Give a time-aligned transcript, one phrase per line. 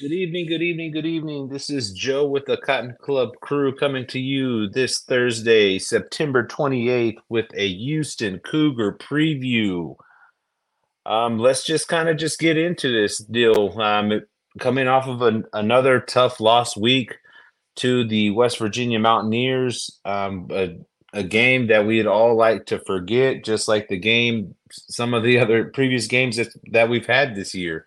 [0.00, 1.48] Good evening, good evening, good evening.
[1.50, 7.18] This is Joe with the Cotton Club crew coming to you this Thursday, September 28th,
[7.28, 9.94] with a Houston Cougar preview.
[11.04, 13.78] Um, let's just kind of just get into this deal.
[13.78, 14.22] Um,
[14.58, 17.18] coming off of an, another tough loss week
[17.76, 20.74] to the West Virginia Mountaineers, um, a,
[21.12, 25.38] a game that we'd all like to forget, just like the game, some of the
[25.38, 27.84] other previous games that, that we've had this year.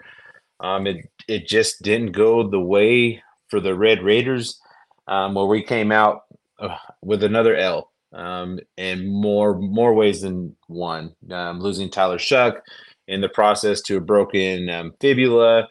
[0.60, 4.59] Um, it it just didn't go the way for the Red Raiders,
[5.08, 6.23] um, where we came out
[6.59, 11.16] uh, with another L, um, in more more ways than one.
[11.32, 12.59] Um, losing Tyler Shough
[13.08, 15.68] in the process to a broken um, fibula,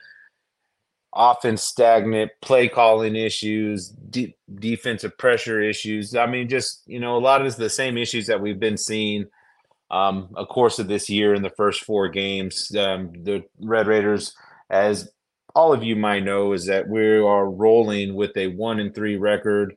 [1.13, 6.15] often stagnant play calling issues, de- defensive pressure issues.
[6.15, 9.27] I mean, just you know, a lot of the same issues that we've been seeing.
[9.91, 14.35] Um, a course of this year in the first four games, um, the Red Raiders
[14.71, 15.09] as
[15.55, 19.17] all of you might know, is that we are rolling with a one and three
[19.17, 19.77] record,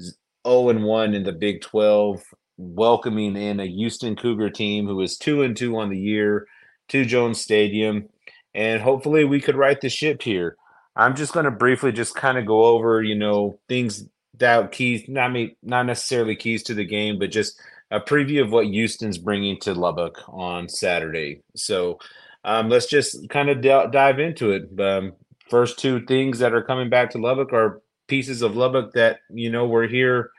[0.00, 2.22] zero oh and one in the Big Twelve,
[2.56, 6.46] welcoming in a Houston Cougar team who is two and two on the year
[6.88, 8.08] to Jones Stadium,
[8.54, 10.56] and hopefully we could right the ship here.
[10.94, 14.04] I'm just going to briefly just kind of go over, you know, things
[14.38, 17.58] that keys, not me, not necessarily keys to the game, but just
[17.90, 21.42] a preview of what Houston's bringing to Lubbock on Saturday.
[21.54, 21.98] So
[22.44, 24.80] um, let's just kind of d- dive into it.
[24.80, 25.12] Um,
[25.48, 29.50] first two things that are coming back to Lubbock are pieces of Lubbock that you
[29.50, 30.30] know were here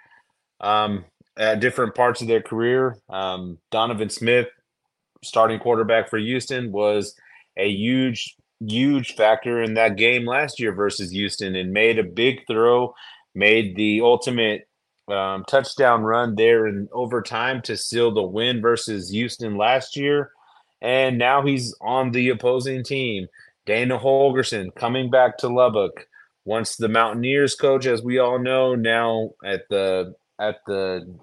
[0.59, 1.05] um,
[1.37, 2.97] at different parts of their career.
[3.09, 4.47] Um, Donovan Smith,
[5.23, 7.15] starting quarterback for Houston, was
[7.57, 12.45] a huge, huge factor in that game last year versus Houston, and made a big
[12.47, 12.93] throw,
[13.33, 14.67] made the ultimate
[15.07, 20.31] um, touchdown run there in overtime to seal the win versus Houston last year
[20.83, 23.27] and now he's on the opposing team.
[23.65, 26.07] Dana Holgorsen coming back to Lubbock.
[26.45, 31.17] Once the Mountaineers coach, as we all know, now at the at the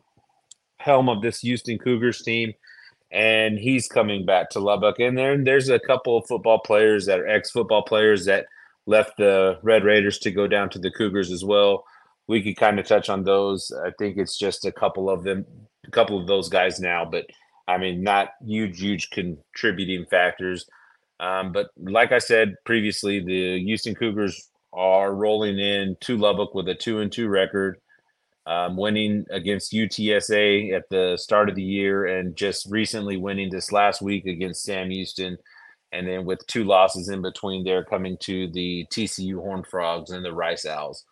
[0.79, 2.55] helm of this Houston Cougars team,
[3.13, 4.99] and he's coming back to Lubbock.
[4.99, 8.47] And then there's a couple of football players that are ex-football players that
[8.87, 11.85] left the Red Raiders to go down to the Cougars as well.
[12.27, 13.71] We could kind of touch on those.
[13.85, 15.45] I think it's just a couple of them,
[15.87, 17.27] a couple of those guys now, but
[17.71, 20.67] I mean, not huge, huge contributing factors.
[21.21, 26.69] Um, but like I said previously, the Houston Cougars are rolling in to Lubbock with
[26.69, 27.79] a two and two record,
[28.47, 33.71] um, winning against UTSA at the start of the year, and just recently winning this
[33.71, 35.37] last week against Sam Houston,
[35.93, 40.25] and then with two losses in between there, coming to the TCU Horned Frogs and
[40.25, 41.05] the Rice Owls.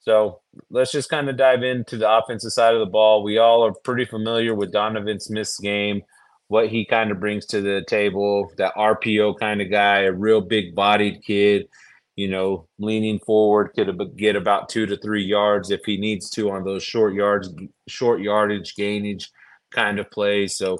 [0.00, 0.40] So
[0.70, 3.22] let's just kind of dive into the offensive side of the ball.
[3.22, 6.02] We all are pretty familiar with Donovan Smith's game,
[6.48, 10.40] what he kind of brings to the table, that RPO kind of guy, a real
[10.40, 11.68] big bodied kid,
[12.16, 16.50] you know, leaning forward, could get about two to three yards if he needs to
[16.50, 17.50] on those short yards,
[17.86, 19.28] short yardage, gainage
[19.70, 20.56] kind of plays.
[20.56, 20.78] So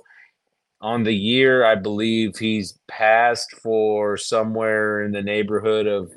[0.81, 6.11] on the year, I believe he's passed for somewhere in the neighborhood of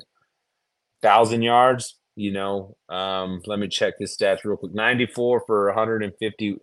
[1.02, 6.56] thousand yards you know, um, let me check his stats real quick 94 for 150,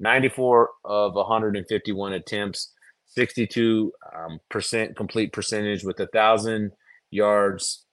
[0.00, 2.72] 94 of 151 attempts,
[3.06, 6.72] 62 um, percent complete percentage with a thousand
[7.10, 7.84] yards,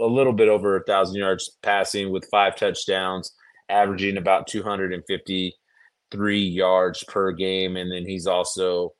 [0.00, 3.34] a little bit over a thousand yards passing with five touchdowns,
[3.68, 7.76] averaging about 253 yards per game.
[7.76, 8.94] And then he's also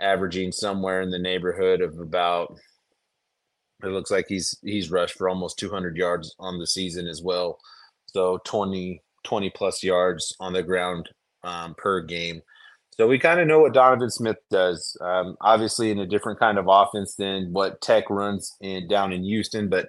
[0.00, 2.54] averaging somewhere in the neighborhood of about
[3.86, 7.58] it looks like he's he's rushed for almost 200 yards on the season as well.
[8.06, 11.08] So 20 20 plus yards on the ground
[11.42, 12.42] um, per game.
[12.96, 14.96] So we kind of know what Donovan Smith does.
[15.00, 19.24] Um, obviously, in a different kind of offense than what Tech runs in down in
[19.24, 19.88] Houston, but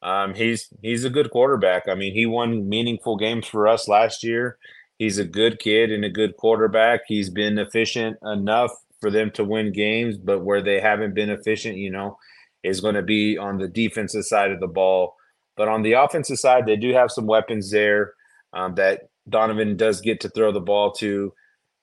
[0.00, 1.88] um, he's he's a good quarterback.
[1.88, 4.56] I mean, he won meaningful games for us last year.
[4.98, 7.02] He's a good kid and a good quarterback.
[7.06, 11.76] He's been efficient enough for them to win games, but where they haven't been efficient,
[11.76, 12.16] you know,
[12.62, 15.14] is going to be on the defensive side of the ball.
[15.56, 18.12] But on the offensive side, they do have some weapons there
[18.52, 21.32] um, that Donovan does get to throw the ball to.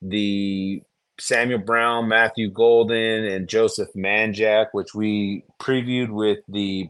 [0.02, 0.82] The
[1.20, 6.90] Samuel Brown, Matthew Golden, and Joseph Manjack, which we previewed with the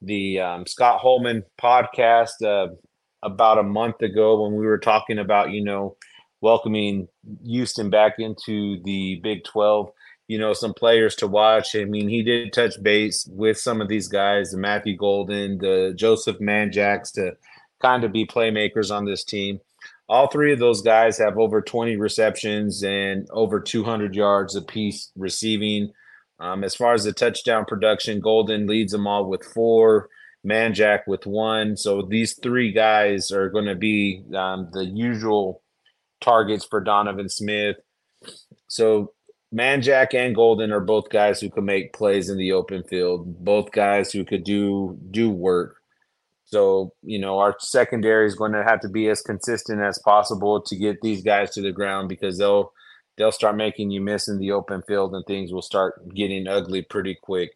[0.00, 2.74] the um, Scott Holman podcast uh,
[3.22, 5.96] about a month ago when we were talking about you know
[6.40, 7.08] welcoming
[7.44, 9.90] Houston back into the Big Twelve
[10.28, 11.76] you know, some players to watch.
[11.76, 15.92] I mean, he did touch base with some of these guys, the Matthew Golden, the
[15.96, 17.36] Joseph Manjacks, to
[17.82, 19.60] kind of be playmakers on this team.
[20.08, 25.92] All three of those guys have over 20 receptions and over 200 yards apiece receiving.
[26.40, 30.08] Um, as far as the touchdown production, Golden leads them all with four.
[30.46, 31.76] Manjack with one.
[31.76, 35.62] So these three guys are going to be um, the usual
[36.20, 37.76] targets for Donovan Smith.
[38.68, 39.13] So
[39.54, 43.44] Manjack and Golden are both guys who can make plays in the open field.
[43.44, 45.76] Both guys who could do do work.
[46.46, 50.60] So you know our secondary is going to have to be as consistent as possible
[50.60, 52.72] to get these guys to the ground because they'll
[53.16, 56.82] they'll start making you miss in the open field and things will start getting ugly
[56.82, 57.52] pretty quick.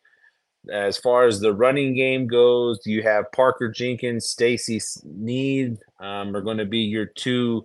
[0.71, 6.43] As far as the running game goes, you have Parker Jenkins, Stacy Sneed um, are
[6.43, 7.65] going to be your two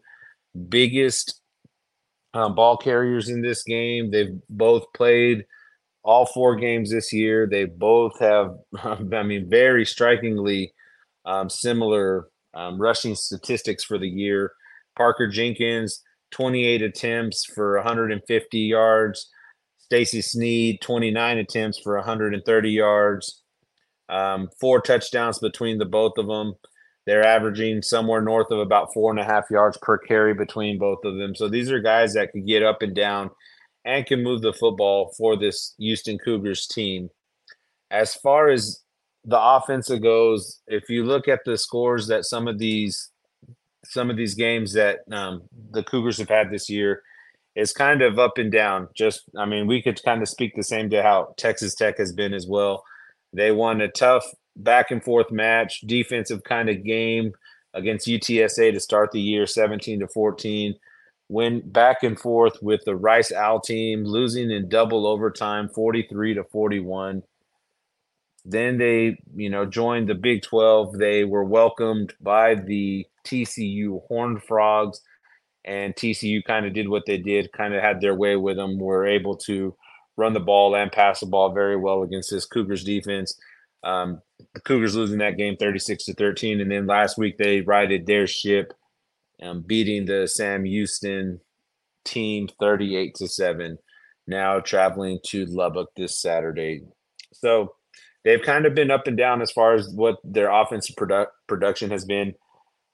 [0.69, 1.41] biggest
[2.33, 4.11] um, ball carriers in this game.
[4.11, 5.45] They've both played
[6.03, 7.47] all four games this year.
[7.49, 10.73] They both have, I mean, very strikingly
[11.25, 14.51] um, similar um, rushing statistics for the year.
[14.95, 16.01] Parker Jenkins,
[16.31, 19.29] 28 attempts for 150 yards.
[19.77, 23.43] Stacy Sneed, 29 attempts for 130 yards.
[24.09, 26.53] Um, four touchdowns between the both of them.
[27.05, 30.99] They're averaging somewhere north of about four and a half yards per carry between both
[31.03, 31.35] of them.
[31.35, 33.29] So these are guys that can get up and down
[33.85, 37.09] and can move the football for this Houston Cougars team.
[37.91, 38.81] As far as
[39.25, 43.09] the offensive goes, if you look at the scores that some of these
[43.85, 45.41] some of these games that um,
[45.71, 47.01] the Cougars have had this year,
[47.53, 48.87] it's kind of up and down.
[48.95, 52.13] Just I mean, we could kind of speak the same to how Texas Tech has
[52.13, 52.83] been as well.
[53.33, 57.33] They won a tough back and forth match, defensive kind of game
[57.73, 60.75] against UTSA to start the year, 17 to 14.
[61.29, 66.43] Went back and forth with the Rice Owl team, losing in double overtime, 43 to
[66.43, 67.23] 41.
[68.45, 70.97] Then they, you know, joined the Big 12.
[70.97, 75.01] They were welcomed by the TCU Horned Frogs,
[75.63, 78.77] and TCU kind of did what they did, kind of had their way with them,
[78.77, 79.75] were able to
[80.17, 83.39] run the ball and pass the ball very well against this Cougars defense.
[83.83, 84.21] Um,
[84.53, 86.61] the Cougars losing that game 36 to 13.
[86.61, 88.73] And then last week they righted their ship,
[89.41, 91.39] um, beating the Sam Houston
[92.05, 93.77] team 38 to 7.
[94.27, 96.83] Now traveling to Lubbock this Saturday.
[97.33, 97.75] So
[98.23, 101.91] they've kind of been up and down as far as what their offensive produ- production
[101.91, 102.33] has been.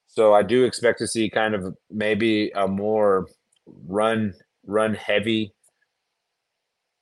[0.08, 3.28] So I do expect to see kind of maybe a more
[3.88, 4.34] run
[4.66, 5.54] run heavy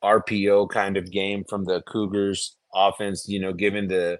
[0.03, 4.19] RPO kind of game from the Cougars offense, you know, given the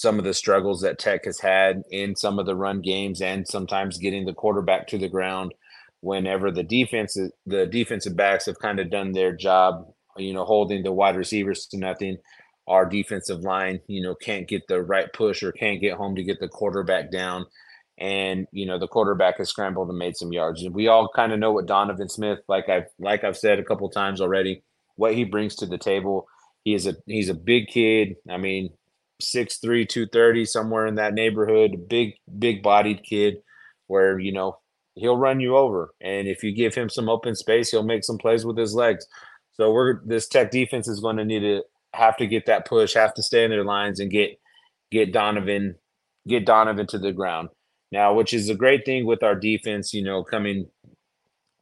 [0.00, 3.46] some of the struggles that Tech has had in some of the run games and
[3.46, 5.52] sometimes getting the quarterback to the ground
[6.00, 9.84] whenever the defense the defensive backs have kind of done their job,
[10.16, 12.16] you know, holding the wide receivers to nothing.
[12.66, 16.24] Our defensive line, you know, can't get the right push or can't get home to
[16.24, 17.44] get the quarterback down.
[17.98, 20.62] And you know the quarterback has scrambled and made some yards.
[20.62, 23.64] And we all kind of know what Donovan Smith, like I've like I've said a
[23.64, 24.62] couple times already,
[24.96, 26.26] what he brings to the table
[26.64, 28.16] he is a he's a big kid.
[28.28, 28.70] I mean,
[29.20, 31.88] 6'3", 230, somewhere in that neighborhood.
[31.88, 33.36] Big, big bodied kid
[33.86, 34.58] where, you know,
[34.94, 35.94] he'll run you over.
[36.00, 39.06] And if you give him some open space, he'll make some plays with his legs.
[39.52, 41.62] So we're this tech defense is going to need to
[41.94, 44.38] have to get that push, have to stay in their lines and get
[44.90, 45.76] get Donovan
[46.28, 47.48] get Donovan to the ground.
[47.92, 50.68] Now, which is a great thing with our defense, you know, coming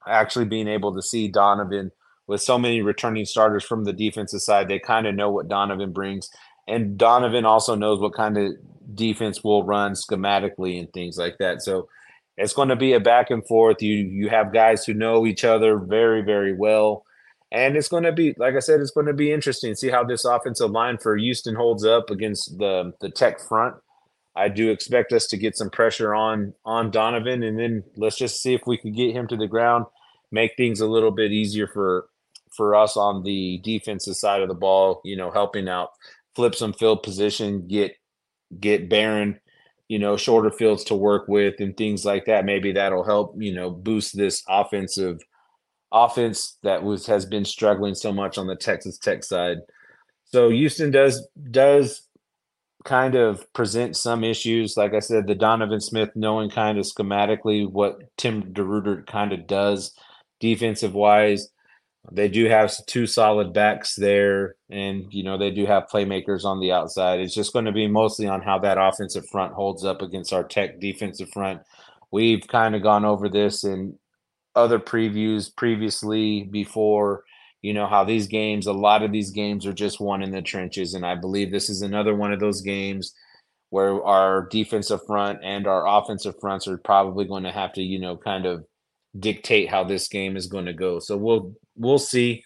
[0.06, 1.90] actually being able to see Donovan
[2.26, 5.93] with so many returning starters from the defensive side, they kind of know what Donovan
[5.93, 6.28] brings.
[6.69, 8.53] And Donovan also knows what kind of
[8.94, 11.63] defense will run schematically and things like that.
[11.63, 11.89] So
[12.37, 13.82] it's going to be a back and forth.
[13.82, 17.05] You you have guys who know each other very, very well.
[17.51, 19.75] And it's going to be, like I said, it's going to be interesting.
[19.75, 23.77] See how this offensive line for Houston holds up against the the Tech front.
[24.37, 28.43] I do expect us to get some pressure on on Donovan, and then let's just
[28.43, 29.87] see if we can get him to the ground,
[30.31, 32.08] make things a little bit easier for
[32.55, 35.91] for us on the defensive side of the ball, you know, helping out,
[36.39, 37.97] flip some field position, get
[38.61, 39.41] get Behren,
[39.89, 42.45] you know, shorter fields to work with and things like that.
[42.45, 45.19] Maybe that'll help, you know, boost this offensive
[45.91, 49.57] offense that was has been struggling so much on the Texas Tech side.
[50.27, 52.03] So Houston does does
[52.85, 54.77] kind of present some issues.
[54.77, 59.49] Like I said, the Donovan Smith knowing kind of schematically what Tim DeRuyter kind of
[59.49, 59.93] does
[60.39, 61.49] defensive wise.
[62.10, 66.60] They do have two solid backs there, and you know they do have playmakers on
[66.60, 67.20] the outside.
[67.20, 70.44] It's just going to be mostly on how that offensive front holds up against our
[70.44, 71.62] Tech defensive front.
[72.10, 73.98] We've kind of gone over this in
[74.55, 77.24] other previews previously before.
[77.62, 80.43] You know how these games, a lot of these games are just won in the
[80.43, 83.15] trenches, and I believe this is another one of those games
[83.70, 87.98] where our defensive front and our offensive fronts are probably going to have to, you
[87.98, 88.65] know, kind of
[89.19, 90.98] dictate how this game is going to go.
[90.98, 92.43] So we'll we'll see.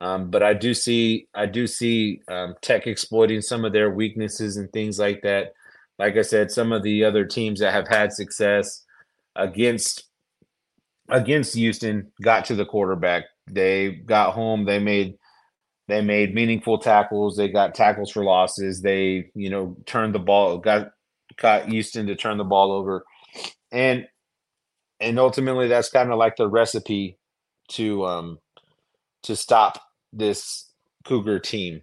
[0.00, 4.56] Um, but I do see I do see um, Tech exploiting some of their weaknesses
[4.56, 5.52] and things like that.
[5.98, 8.84] like I said, some of the other teams that have had success
[9.34, 10.04] against
[11.08, 13.24] against Houston got to the quarterback.
[13.50, 14.64] They got home.
[14.64, 15.16] They made
[15.88, 17.36] they made meaningful tackles.
[17.36, 18.82] They got tackles for losses.
[18.82, 20.90] They you know turned the ball got
[21.38, 23.04] got Houston to turn the ball over,
[23.72, 24.06] and
[25.00, 27.18] and ultimately that's kind of like the recipe
[27.68, 28.38] to um
[29.22, 29.80] to stop
[30.12, 30.70] this
[31.04, 31.82] Cougar team.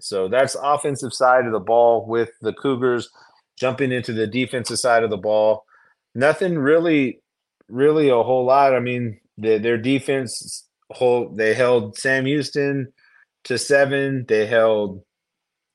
[0.00, 3.08] So that's offensive side of the ball with the Cougars
[3.58, 5.64] jumping into the defensive side of the ball.
[6.14, 7.20] Nothing really,
[7.68, 8.74] really a whole lot.
[8.74, 12.92] I mean, the, their defense hold they held Sam Houston
[13.44, 14.24] to seven.
[14.28, 15.02] They held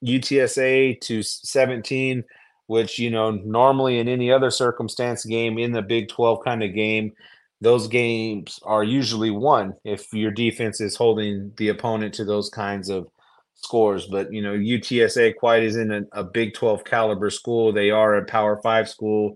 [0.05, 2.23] UTSA to 17,
[2.71, 6.73] which, you know, normally in any other circumstance game in the Big 12 kind of
[6.73, 7.11] game,
[7.59, 12.87] those games are usually won if your defense is holding the opponent to those kinds
[12.87, 13.07] of
[13.55, 14.07] scores.
[14.07, 17.73] But you know, UTSA quite isn't a, a Big 12 caliber school.
[17.73, 19.33] They are a Power Five school,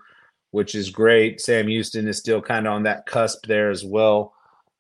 [0.52, 1.42] which is great.
[1.42, 4.34] Sam Houston is still kind of on that cusp there as well.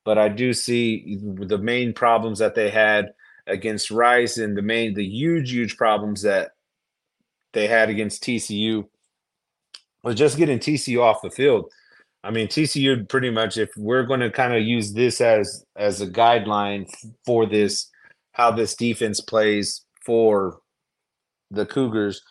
[0.05, 3.11] But I do see the main problems that they had
[3.47, 6.51] against Rice and the main the huge, huge problems that
[7.55, 8.85] they had against TCU
[10.03, 11.71] was just getting TCU off the field.
[12.23, 16.01] I mean, TCU pretty much if we're going to kind of use this as as
[16.01, 16.87] a guideline
[17.25, 17.89] for this
[18.33, 20.59] how this defense plays for
[21.49, 22.21] the Cougars,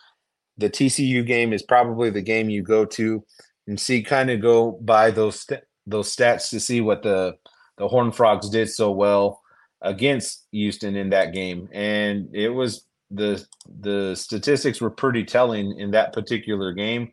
[0.57, 3.25] the TCU game is probably the game you go to
[3.67, 7.35] and see kind of go by those st- those stats to see what the
[7.77, 9.41] the Horn Frogs did so well
[9.81, 13.45] against Houston in that game, and it was the
[13.81, 17.11] the statistics were pretty telling in that particular game.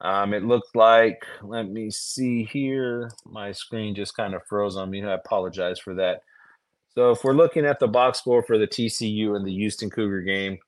[0.00, 3.10] Um, it looked like, let me see here.
[3.24, 5.02] My screen just kind of froze on me.
[5.02, 6.20] I apologize for that.
[6.88, 10.22] So if we're looking at the box score for the TCU and the Houston Cougar
[10.22, 10.58] game,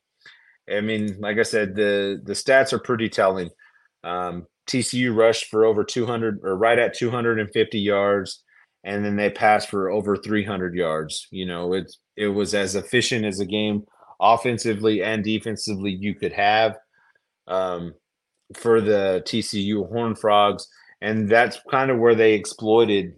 [0.71, 3.50] I mean, like I said, the the stats are pretty telling.
[4.05, 8.43] Um, TCU rushed for over 200 or right at 250 yards,
[8.85, 11.27] and then they passed for over 300 yards.
[11.31, 13.85] You know, it it was as efficient as a game
[14.21, 16.77] offensively and defensively you could have
[17.47, 17.95] um,
[18.55, 20.69] for the TCU Horn Frogs,
[21.01, 23.15] and that's kind of where they exploited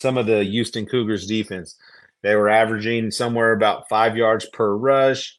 [0.00, 1.76] some of the Houston Cougars defense.
[2.22, 5.38] They were averaging somewhere about five yards per rush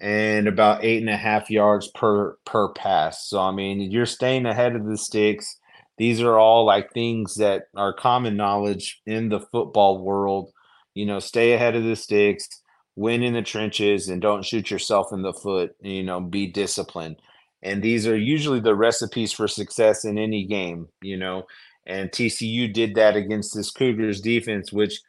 [0.00, 3.28] and about eight and a half yards per per pass.
[3.28, 5.58] So I mean, you're staying ahead of the sticks.
[5.96, 10.50] These are all like things that are common knowledge in the football world.
[10.94, 12.48] You know, stay ahead of the sticks,
[12.96, 15.74] win in the trenches, and don't shoot yourself in the foot.
[15.80, 17.16] You know, be disciplined.
[17.62, 20.88] And these are usually the recipes for success in any game.
[21.02, 21.44] You know,
[21.86, 25.00] and TCU did that against this Cougars defense, which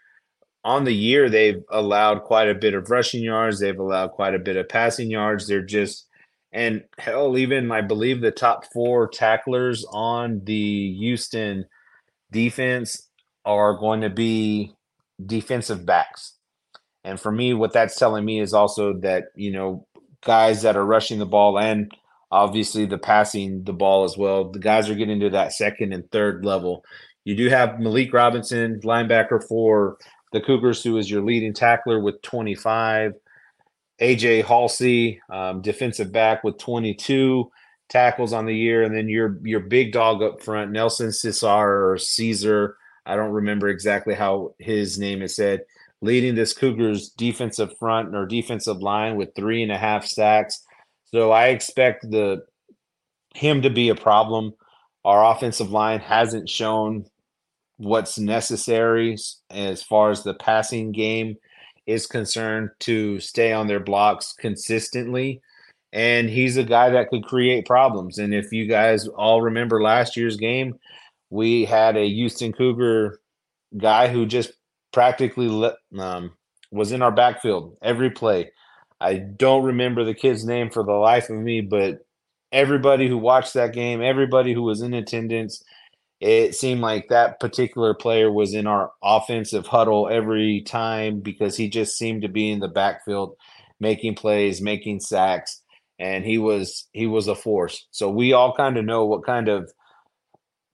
[0.65, 4.39] on the year they've allowed quite a bit of rushing yards they've allowed quite a
[4.39, 6.07] bit of passing yards they're just
[6.51, 11.63] and hell even i believe the top four tacklers on the houston
[12.31, 13.09] defense
[13.45, 14.73] are going to be
[15.25, 16.33] defensive backs
[17.05, 19.87] and for me what that's telling me is also that you know
[20.21, 21.95] guys that are rushing the ball and
[22.31, 26.11] obviously the passing the ball as well the guys are getting to that second and
[26.11, 26.83] third level
[27.23, 29.97] you do have malik robinson linebacker for
[30.35, 33.13] the Cougars, who is your leading tackler with 25.
[34.01, 37.49] AJ Haulcy, um, defensive back with 22
[37.87, 41.97] tackles on the year, and then your your big dog up front, Nelson Cesar or
[41.97, 42.75] Caesar.
[43.05, 45.61] I don't remember exactly how his name is said.
[46.05, 50.63] Leading this Cougars defensive front or defensive line with three and a half sacks.
[51.05, 52.43] So I expect the
[53.33, 54.53] him to be a problem.
[55.03, 57.05] Our offensive line hasn't shown
[57.77, 59.17] what's necessary
[59.49, 61.37] as far as the passing game
[61.87, 65.41] is concerned to stay on their blocks consistently.
[65.91, 68.19] And he's a guy that could create problems.
[68.19, 70.75] And if you guys all remember last year's game,
[71.31, 73.19] we had a Houston Cougar
[73.75, 74.51] guy who just
[74.95, 76.31] practically um,
[76.71, 78.49] was in our backfield every play.
[79.01, 82.05] I don't remember the kid's name for the life of me, but
[82.53, 85.61] everybody who watched that game, everybody who was in attendance,
[86.21, 91.69] it seemed like that particular player was in our offensive huddle every time because he
[91.69, 93.35] just seemed to be in the backfield
[93.81, 95.61] making plays, making sacks,
[95.99, 97.85] and he was he was a force.
[97.91, 99.69] So we all kind of know what kind of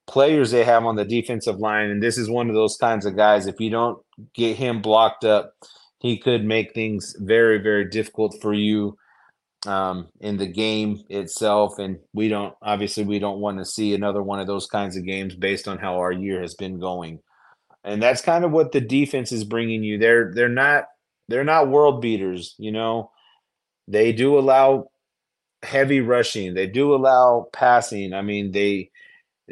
[0.06, 3.16] players they have on the defensive line and this is one of those kinds of
[3.16, 4.02] guys if you don't
[4.34, 5.54] get him blocked up,
[6.00, 8.96] he could make things very very difficult for you
[9.66, 11.78] um, in the game itself.
[11.78, 15.06] And we don't, obviously, we don't want to see another one of those kinds of
[15.06, 17.20] games based on how our year has been going.
[17.84, 19.98] And that's kind of what the defense is bringing you.
[19.98, 20.84] They're they're not
[21.28, 23.10] they're not world beaters, you know.
[23.88, 24.90] They do allow
[25.64, 26.54] heavy rushing.
[26.54, 28.12] They do allow passing.
[28.12, 28.90] I mean, they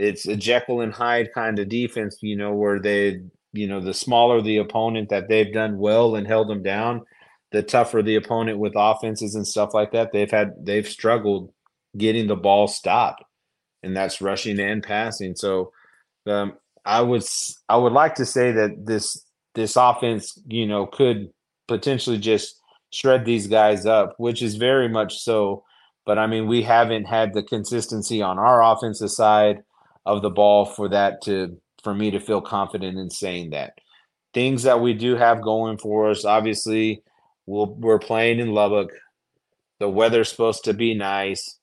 [0.00, 3.20] it's a Jekyll and Hyde kind of defense, you know, where they,
[3.52, 7.02] you know, the smaller the opponent that they've done well and held them down,
[7.52, 10.10] the tougher the opponent with offenses and stuff like that.
[10.10, 11.52] They've had they've struggled
[11.98, 13.22] getting the ball stopped,
[13.82, 15.36] and that's rushing and passing.
[15.36, 15.70] So,
[16.26, 16.54] um,
[16.86, 17.24] I would
[17.68, 19.22] I would like to say that this
[19.54, 21.28] this offense, you know, could
[21.68, 22.58] potentially just
[22.90, 25.62] shred these guys up, which is very much so.
[26.06, 29.62] But I mean, we haven't had the consistency on our offensive side
[30.06, 33.74] of the ball for that to for me to feel confident in saying that.
[34.32, 37.02] Things that we do have going for us, obviously,
[37.46, 38.90] we'll, we're playing in Lubbock.
[39.78, 41.58] The weather's supposed to be nice.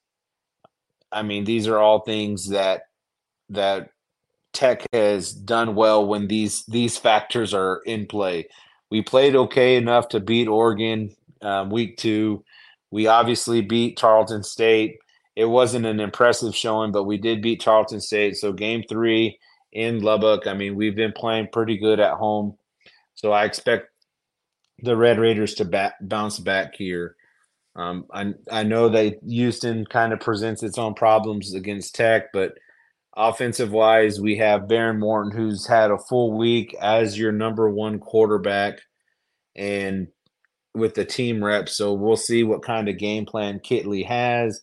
[1.11, 2.83] I mean, these are all things that
[3.49, 3.89] that
[4.53, 8.47] Tech has done well when these these factors are in play.
[8.89, 12.43] We played okay enough to beat Oregon um, week two.
[12.91, 14.97] We obviously beat Tarleton State.
[15.37, 18.37] It wasn't an impressive showing, but we did beat Tarleton State.
[18.37, 19.37] So game three
[19.71, 20.47] in Lubbock.
[20.47, 22.57] I mean, we've been playing pretty good at home.
[23.13, 23.89] So I expect
[24.79, 27.15] the Red Raiders to bat, bounce back here.
[27.75, 32.53] Um, I I know that Houston kind of presents its own problems against Tech, but
[33.15, 37.99] offensive wise, we have Behren Morton, who's had a full week as your number one
[37.99, 38.79] quarterback,
[39.55, 40.07] and
[40.73, 41.69] with the team rep.
[41.69, 44.59] So we'll see what kind of game plan Kittley has,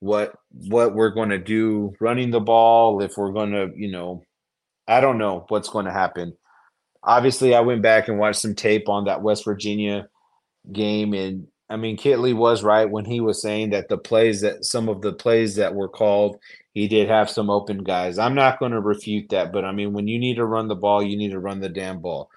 [0.00, 4.22] what what we're going to do running the ball, if we're going to, you know,
[4.86, 6.34] I don't know what's going to happen.
[7.02, 10.08] Obviously, I went back and watched some tape on that West Virginia
[10.72, 14.64] game, and I mean, Kittley was right when he was saying that the plays that
[14.64, 16.38] some of the plays that were called,
[16.72, 18.18] he did have some open guys.
[18.18, 20.74] I'm not going to refute that, but I mean, when you need to run the
[20.74, 22.30] ball, you need to run the damn ball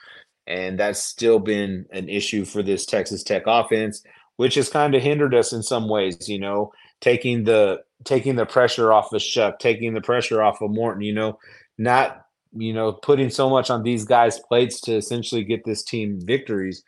[0.47, 4.03] and that's still been an issue for this Texas Tech offense,
[4.37, 6.27] which has kind of hindered us in some ways.
[6.27, 10.71] You know, taking the taking the pressure off of Shough, taking the pressure off of
[10.71, 11.01] Morton.
[11.01, 11.39] You know,
[11.77, 16.19] not you know putting so much on these guys' plates to essentially get this team
[16.23, 16.83] victories.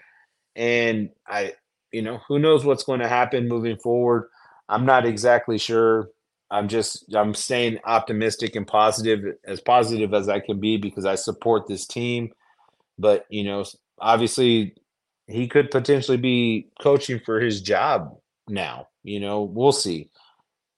[0.55, 1.53] And I,
[1.91, 4.29] you know, who knows what's going to happen moving forward.
[4.69, 6.09] I'm not exactly sure.
[6.51, 11.15] I'm just I'm staying optimistic and positive as positive as I can be because I
[11.15, 12.31] support this team
[12.97, 13.65] but you know,
[13.99, 14.75] obviously,
[15.27, 18.87] he could potentially be coaching for his job now.
[19.03, 20.09] You know, we'll see.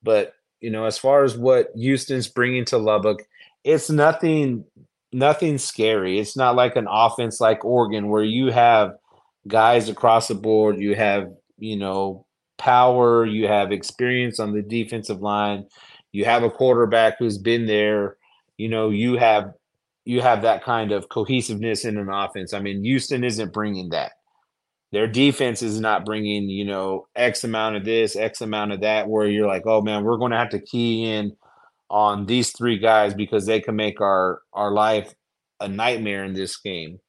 [0.03, 3.23] But you know, as far as what Houston's bringing to Lubbock,
[3.63, 4.65] it's nothing
[5.11, 6.19] nothing scary.
[6.19, 8.95] It's not like an offense like Oregon where you have
[9.47, 12.25] guys across the board, you have, you know,
[12.57, 15.67] power, you have experience on the defensive line,
[16.11, 18.17] you have a quarterback who's been there,
[18.57, 19.53] you know, you have
[20.05, 22.53] you have that kind of cohesiveness in an offense.
[22.53, 24.13] I mean, Houston isn't bringing that.
[24.95, 29.09] Their defense is not bringing, you know, X amount of this, X amount of that,
[29.09, 31.35] where you're like, oh man, we're going to have to key in
[31.89, 35.13] on these three guys because they can make our our life
[35.59, 37.01] a nightmare in this game.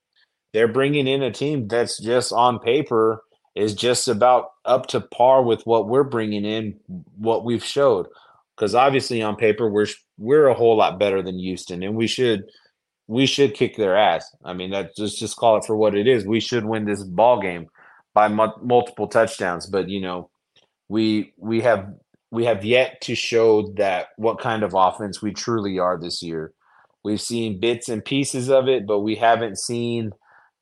[0.53, 3.23] They're bringing in a team that's just on paper
[3.55, 6.81] is just about up to par with what we're bringing in,
[7.17, 8.09] what we've showed.
[8.57, 9.87] Because obviously on paper we're
[10.19, 12.47] we're a whole lot better than Houston, and we should
[13.07, 14.29] we should kick their ass.
[14.45, 16.27] I mean, that just just call it for what it is.
[16.27, 17.69] We should win this ball game
[18.17, 19.67] by mu- multiple touchdowns.
[19.67, 20.31] But you know,
[20.89, 21.93] we we have
[22.33, 26.53] we have yet to show that what kind of offense we truly are this year.
[27.05, 30.13] We've seen bits and pieces of it, but we haven't seen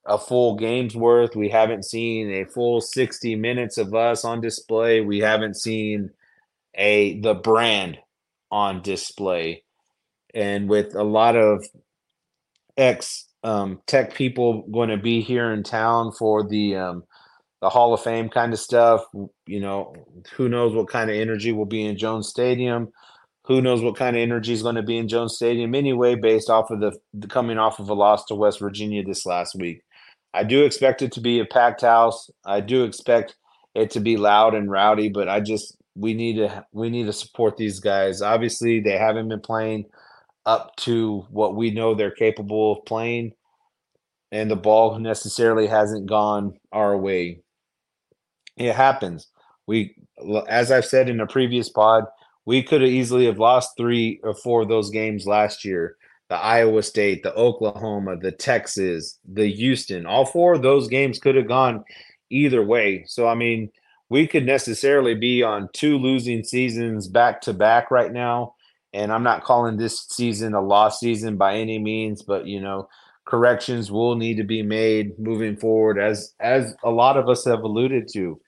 [0.04, 1.36] a full game's worth.
[1.36, 5.00] We haven't seen a full 60 minutes of us on display.
[5.00, 6.10] We haven't seen
[6.74, 7.98] a the brand
[8.50, 9.62] on display.
[10.34, 11.64] And with a lot of
[12.76, 17.04] ex um, tech people going to be here in town for the um,
[17.64, 19.06] the Hall of Fame kind of stuff.
[19.46, 19.94] You know,
[20.34, 22.92] who knows what kind of energy will be in Jones Stadium?
[23.46, 26.50] Who knows what kind of energy is going to be in Jones Stadium anyway, based
[26.50, 29.80] off of the, the coming off of a loss to West Virginia this last week.
[30.34, 32.28] I do expect it to be a packed house.
[32.44, 33.34] I do expect
[33.74, 37.14] it to be loud and rowdy, but I just we need to we need to
[37.14, 38.20] support these guys.
[38.20, 39.86] Obviously, they haven't been playing
[40.44, 43.32] up to what we know they're capable of playing,
[44.30, 47.40] and the ball necessarily hasn't gone our way.
[48.56, 49.28] It happens.
[49.66, 49.96] We,
[50.48, 52.04] as I've said in a previous pod,
[52.44, 55.96] we could have easily have lost three or four of those games last year.
[56.28, 61.36] The Iowa State, the Oklahoma, the Texas, the Houston, all four of those games could
[61.36, 61.84] have gone
[62.30, 63.04] either way.
[63.06, 63.70] So I mean,
[64.08, 68.54] we could necessarily be on two losing seasons back to back right now
[68.94, 72.88] and I'm not calling this season a lost season by any means, but you know,
[73.26, 77.64] corrections will need to be made moving forward, as as a lot of us have
[77.64, 78.40] alluded to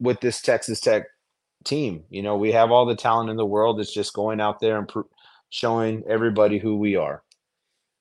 [0.00, 1.04] with this Texas Tech
[1.64, 2.04] team.
[2.10, 3.80] You know, we have all the talent in the world.
[3.80, 4.90] It's just going out there and
[5.50, 7.22] showing everybody who we are.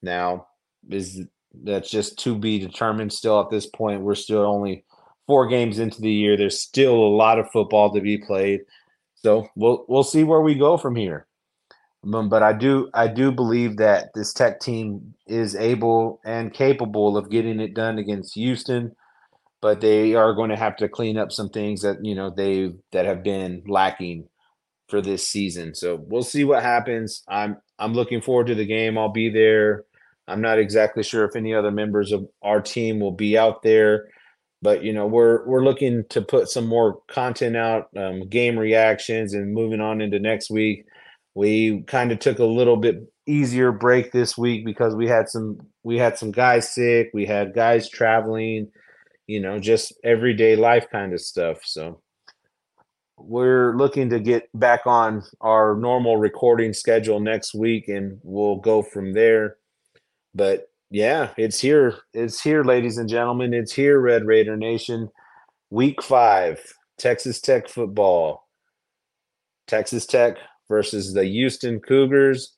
[0.02, 0.48] Now,
[0.90, 1.22] is
[1.64, 4.02] that's just to be determined still at this point.
[4.02, 4.84] We're still only
[5.28, 6.38] four games into the year.
[6.38, 8.62] There's still a lot of football to be played.
[9.16, 11.28] So we'll we'll see where we go from here.
[12.04, 17.32] But I do I do believe that this Tech team is able and capable of
[17.32, 18.96] getting it done against Houston,
[19.66, 22.72] but they are going to have to clean up some things that you know they
[22.92, 24.30] that have been lacking
[24.90, 25.74] for this season.
[25.74, 27.24] So we'll see what happens.
[27.28, 28.96] I'm I'm looking forward to the game.
[28.96, 29.86] I'll be there.
[30.28, 34.08] I'm not exactly sure if any other members of our team will be out there,
[34.62, 39.34] but you know we're we're looking to put some more content out, um, game reactions,
[39.34, 40.86] and moving on into next week.
[41.34, 45.58] We kind of took a little bit easier break this week because we had some
[45.82, 48.72] we had some guys sick, we had guys traveling,
[49.28, 51.60] you know, just everyday life kind of stuff.
[51.64, 52.02] So
[53.18, 58.82] we're looking to get back on our normal recording schedule next week and we'll go
[58.82, 59.58] from there
[60.36, 61.96] but yeah, it's here.
[62.14, 63.54] It's here, ladies and gentlemen.
[63.54, 65.10] It's here, Red Raider Nation.
[65.72, 66.60] Week five,
[67.00, 68.48] Texas Tech football.
[69.66, 70.38] Texas Tech
[70.70, 72.54] versus the Houston Cougars.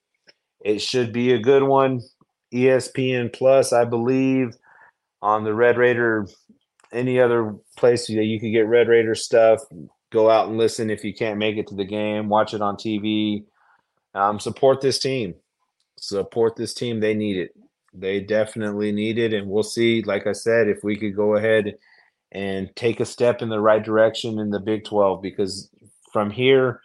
[0.65, 2.01] It should be a good one.
[2.53, 4.55] ESPN Plus, I believe,
[5.21, 6.27] on the Red Raider.
[6.91, 9.59] Any other place that you could get Red Raider stuff,
[10.11, 12.29] go out and listen if you can't make it to the game.
[12.29, 13.43] Watch it on TV.
[14.13, 15.35] Um, support this team.
[15.99, 16.99] Support this team.
[16.99, 17.51] They need it
[17.99, 19.33] they definitely need it.
[19.33, 21.75] And we'll see, like I said, if we could go ahead
[22.31, 25.69] and take a step in the right direction in the Big 12 because
[26.11, 26.81] from here,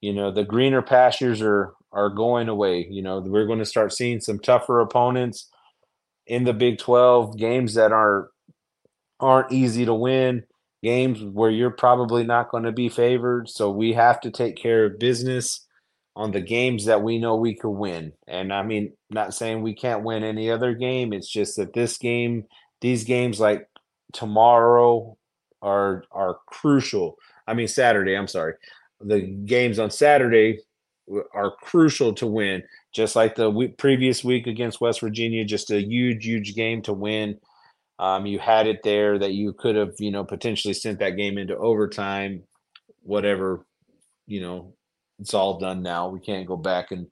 [0.00, 2.86] you know, the greener pastures are are going away.
[2.88, 5.50] You know, we're going to start seeing some tougher opponents
[6.26, 8.30] in the Big 12, games that are
[9.20, 10.44] aren't easy to win,
[10.82, 13.48] games where you're probably not going to be favored.
[13.48, 15.66] So we have to take care of business
[16.16, 18.12] on the games that we know we could win.
[18.26, 21.12] And I mean, not saying we can't win any other game.
[21.12, 22.44] It's just that this game,
[22.80, 23.68] these games like
[24.12, 25.16] tomorrow
[25.62, 27.16] are are crucial.
[27.46, 28.54] I mean Saturday, I'm sorry.
[29.00, 30.60] The games on Saturday
[31.34, 32.62] are crucial to win.
[32.92, 37.38] Just like the previous week against West Virginia, just a huge, huge game to win.
[38.00, 41.38] Um, you had it there that you could have, you know, potentially sent that game
[41.38, 42.44] into overtime,
[43.02, 43.66] whatever,
[44.26, 44.74] you know,
[45.20, 46.08] it's all done now.
[46.08, 47.08] We can't go back and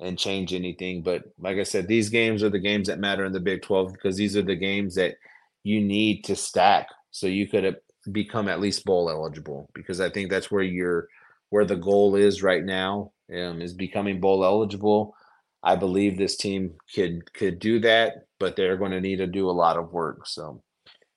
[0.00, 1.02] and change anything.
[1.02, 3.92] But like I said, these games are the games that matter in the Big 12
[3.92, 5.16] because these are the games that
[5.64, 7.76] you need to stack so you could
[8.12, 11.08] become at least bowl eligible because I think that's where you're
[11.50, 15.14] where the goal is right now um, is becoming bowl eligible.
[15.62, 19.50] I believe this team could could do that, but they're going to need to do
[19.50, 20.26] a lot of work.
[20.26, 20.62] So,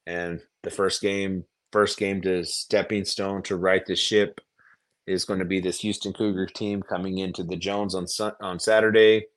[0.06, 4.42] and the first game, first game to stepping stone to right the ship
[5.08, 8.06] is going to be this Houston Cougar team coming into the Jones on
[8.42, 9.28] on Saturday,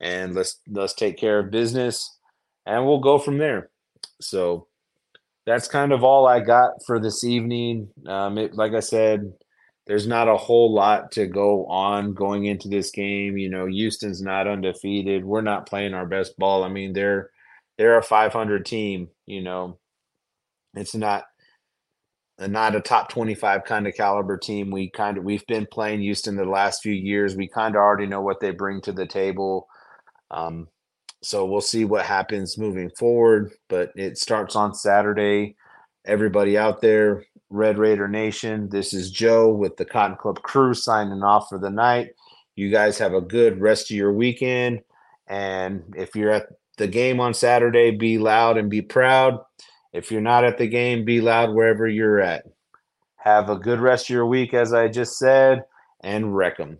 [0.00, 2.18] and let's let's take care of business,
[2.64, 3.70] and we'll go from there.
[4.20, 4.66] So
[5.46, 7.88] that's kind of all I got for this evening.
[8.06, 9.32] Um, it, like I said,
[9.88, 13.38] there's not a whole lot to go on going into this game.
[13.38, 15.24] You know, Houston's not undefeated.
[15.24, 16.62] We're not playing our best ball.
[16.62, 17.30] I mean, they're
[17.78, 19.08] they're a 500 team.
[19.26, 19.78] You know,
[20.74, 21.24] it's not
[22.38, 24.70] not a top 25 kind of caliber team.
[24.70, 27.34] We kind of we've been playing Houston the last few years.
[27.34, 29.68] We kind of already know what they bring to the table.
[30.30, 30.68] Um,
[31.22, 33.52] so we'll see what happens moving forward.
[33.70, 35.56] But it starts on Saturday.
[36.04, 38.68] Everybody out there, Red Raider Nation.
[38.68, 42.10] This is Joe with the Cotton Club crew signing off for the night.
[42.56, 44.82] You guys have a good rest of your weekend.
[45.28, 49.40] And if you're at the game on Saturday, be loud and be proud.
[49.92, 52.44] If you're not at the game, be loud wherever you're at.
[53.16, 55.64] Have a good rest of your week, as I just said,
[56.00, 56.78] and wreck them.